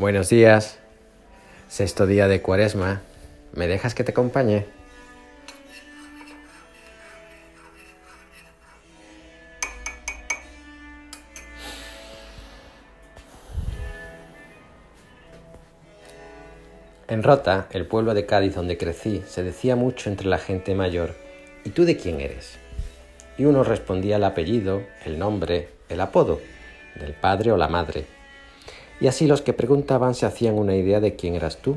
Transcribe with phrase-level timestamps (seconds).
[0.00, 0.78] Buenos días.
[1.68, 3.02] Sexto día de cuaresma.
[3.52, 4.64] ¿Me dejas que te acompañe?
[17.08, 21.14] En Rota, el pueblo de Cádiz donde crecí, se decía mucho entre la gente mayor,
[21.62, 22.56] ¿y tú de quién eres?
[23.36, 26.40] Y uno respondía el apellido, el nombre, el apodo,
[26.98, 28.19] del padre o la madre.
[29.00, 31.76] Y así los que preguntaban se hacían una idea de quién eras tú.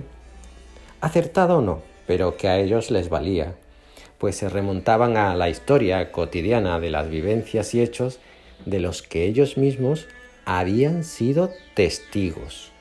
[0.99, 3.55] Acertado o no, pero que a ellos les valía,
[4.17, 8.19] pues se remontaban a la historia cotidiana de las vivencias y hechos
[8.65, 10.07] de los que ellos mismos
[10.45, 12.71] habían sido testigos.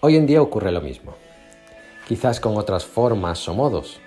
[0.00, 1.14] Hoy en día ocurre lo mismo,
[2.06, 3.98] quizás con otras formas o modos,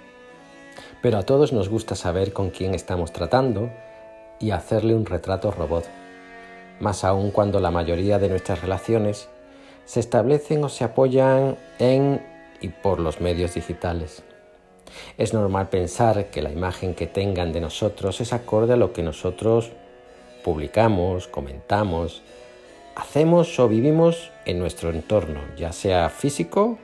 [1.01, 3.69] pero a todos nos gusta saber con quién estamos tratando
[4.41, 5.85] y hacerle un retrato robot,
[6.79, 9.29] más aún cuando la mayoría de nuestras relaciones
[9.85, 12.21] se establecen o se apoyan en
[12.59, 14.23] y por los medios digitales.
[15.17, 19.03] Es normal pensar que la imagen que tengan de nosotros es acorde a lo que
[19.03, 19.71] nosotros
[20.43, 22.21] publicamos, comentamos,
[22.95, 26.77] hacemos o vivimos en nuestro entorno, ya sea físico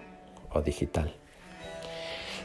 [0.52, 1.17] o digital.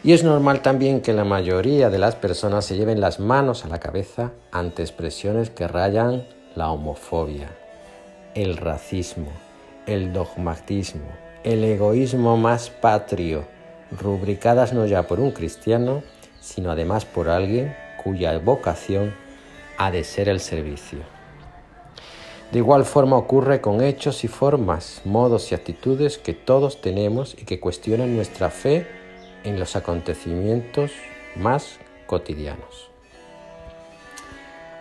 [0.04, 3.68] Y es normal también que la mayoría de las personas se lleven las manos a
[3.68, 7.48] la cabeza ante expresiones que rayan la homofobia,
[8.34, 9.30] el racismo,
[9.86, 11.06] el dogmatismo,
[11.44, 13.44] el egoísmo más patrio,
[13.92, 16.02] rubricadas no ya por un cristiano,
[16.40, 17.72] sino además por alguien
[18.02, 19.14] cuya vocación
[19.78, 20.98] ha de ser el servicio.
[22.50, 27.44] De igual forma ocurre con hechos y formas, modos y actitudes que todos tenemos y
[27.44, 29.01] que cuestionan nuestra fe
[29.44, 30.92] en los acontecimientos
[31.36, 32.90] más cotidianos.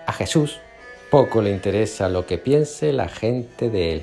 [0.05, 0.59] A Jesús
[1.09, 4.01] poco le interesa lo que piense la gente de él.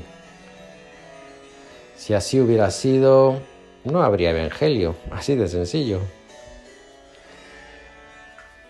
[1.97, 3.41] Si así hubiera sido,
[3.85, 6.01] no habría evangelio, así de sencillo.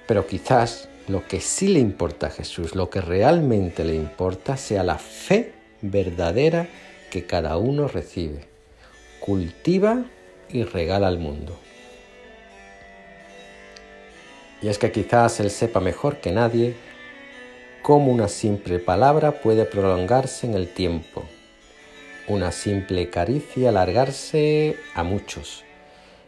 [0.06, 4.84] Pero quizás lo que sí le importa a Jesús, lo que realmente le importa, sea
[4.84, 6.68] la fe verdadera
[7.10, 8.46] que cada uno recibe,
[9.20, 10.04] cultiva
[10.48, 11.56] y regala al mundo.
[14.60, 16.74] Y es que quizás Él sepa mejor que nadie
[17.82, 21.24] cómo una simple palabra puede prolongarse en el tiempo,
[22.26, 25.64] una simple caricia alargarse a muchos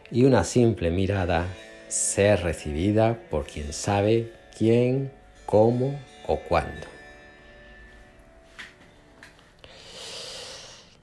[0.09, 1.47] y una simple mirada
[1.87, 5.11] ser recibida por quien sabe quién,
[5.45, 6.87] cómo o cuándo.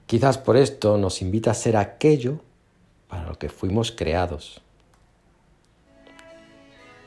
[0.07, 2.39] Quizás por esto nos invita a ser aquello
[3.07, 4.61] para lo que fuimos creados.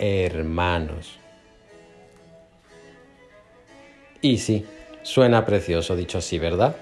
[0.04, 1.20] Hermanos.
[4.20, 4.66] Y sí,
[5.04, 6.74] suena precioso dicho así, ¿verdad?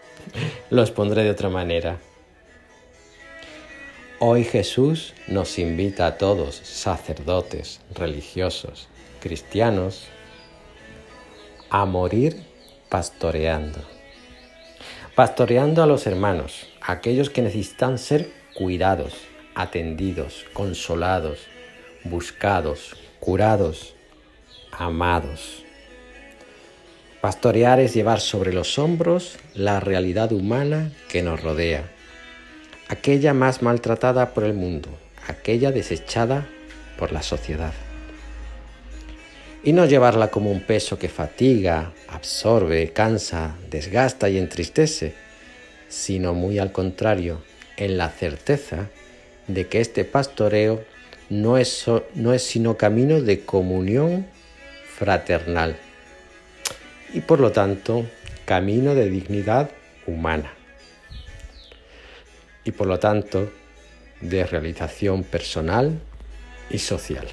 [0.70, 1.98] Los pondré de otra manera.
[4.18, 8.88] Hoy Jesús nos invita a todos, sacerdotes, religiosos,
[9.20, 10.06] cristianos,
[11.68, 12.34] a morir
[12.88, 13.80] pastoreando.
[15.14, 19.12] Pastoreando a los hermanos, aquellos que necesitan ser cuidados,
[19.54, 21.40] atendidos, consolados,
[22.10, 23.94] buscados, curados,
[24.72, 25.64] amados.
[27.20, 31.98] Pastorear es llevar sobre los hombros la realidad humana que nos rodea
[32.88, 34.88] aquella más maltratada por el mundo,
[35.26, 36.48] aquella desechada
[36.98, 37.72] por la sociedad.
[39.62, 45.14] Y no llevarla como un peso que fatiga, absorbe, cansa, desgasta y entristece,
[45.88, 47.42] sino muy al contrario,
[47.76, 48.88] en la certeza
[49.46, 50.82] de que este pastoreo
[51.30, 51.84] no es,
[52.14, 54.26] no es sino camino de comunión
[54.96, 55.76] fraternal
[57.12, 58.06] y por lo tanto
[58.44, 59.70] camino de dignidad
[60.06, 60.52] humana
[62.64, 63.50] y por lo tanto
[64.20, 65.98] de realización personal
[66.70, 67.26] y social.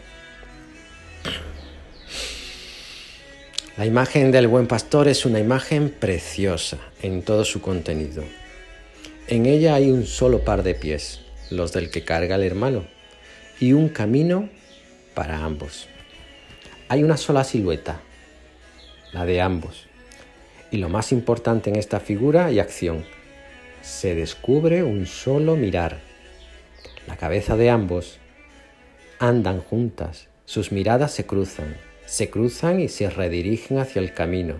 [3.78, 8.24] La imagen del buen pastor es una imagen preciosa en todo su contenido.
[9.28, 11.20] En ella hay un solo par de pies,
[11.50, 12.88] los del que carga el hermano,
[13.60, 14.50] y un camino
[15.14, 15.88] para ambos.
[16.90, 18.02] Hay una sola silueta,
[19.12, 19.88] la de ambos.
[20.72, 23.06] Y lo más importante en esta figura y acción
[23.82, 26.00] se descubre un solo mirar.
[27.08, 28.18] La cabeza de ambos
[29.20, 34.56] andan juntas, sus miradas se cruzan, se cruzan y se redirigen hacia el camino,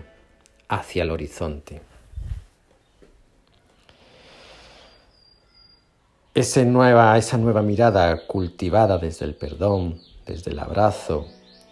[0.68, 1.80] hacia el horizonte.
[6.36, 11.28] Esa nueva, esa nueva mirada cultivada desde el perdón, desde el abrazo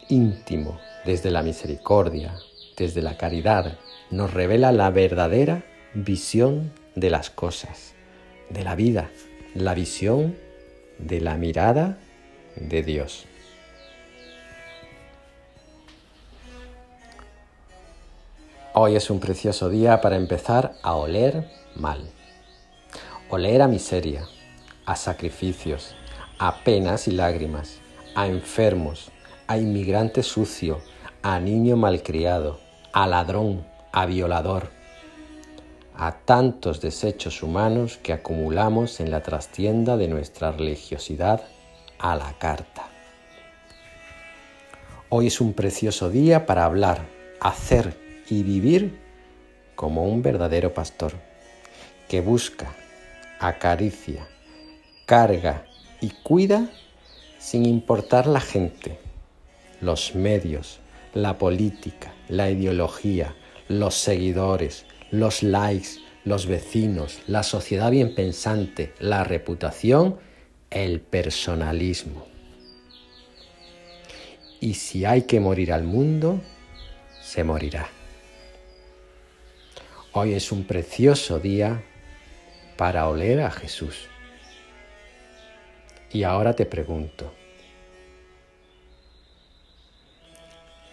[0.08, 2.34] íntimo, desde la misericordia,
[2.74, 3.76] desde la caridad,
[4.10, 7.92] nos revela la verdadera visión de las cosas,
[8.48, 9.10] de la vida,
[9.54, 10.34] la visión
[10.98, 11.98] de la mirada
[12.56, 13.26] de Dios.
[18.72, 22.10] Hoy es un precioso día para empezar a oler mal.
[23.28, 24.26] Oler a miseria,
[24.86, 25.94] a sacrificios,
[26.38, 27.78] a penas y lágrimas,
[28.14, 29.10] a enfermos,
[29.46, 30.80] a inmigrante sucio,
[31.22, 32.60] a niño malcriado,
[32.92, 34.70] a ladrón, a violador,
[35.96, 41.42] a tantos desechos humanos que acumulamos en la trastienda de nuestra religiosidad
[41.98, 42.88] a la carta.
[45.08, 47.06] Hoy es un precioso día para hablar,
[47.40, 47.96] hacer
[48.28, 49.00] y vivir
[49.76, 51.12] como un verdadero pastor
[52.08, 52.74] que busca,
[53.38, 54.26] acaricia,
[55.06, 55.66] carga
[56.00, 56.70] y cuida
[57.38, 58.98] sin importar la gente,
[59.80, 60.80] los medios,
[61.12, 63.34] la política, la ideología,
[63.68, 70.18] los seguidores, los likes, los vecinos, la sociedad bien pensante, la reputación,
[70.70, 72.26] el personalismo.
[74.60, 76.40] Y si hay que morir al mundo,
[77.22, 77.88] se morirá.
[80.12, 81.82] Hoy es un precioso día
[82.76, 84.08] para oler a Jesús.
[86.14, 87.34] Y ahora te pregunto,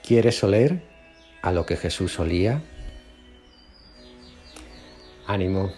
[0.01, 0.81] ¿quieres oler
[1.43, 2.63] a lo que Jesús olía?
[5.27, 5.71] Ánimo,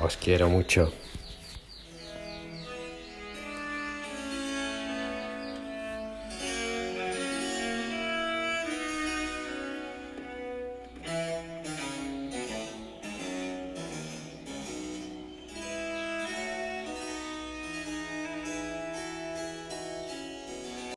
[0.00, 0.92] os quiero mucho.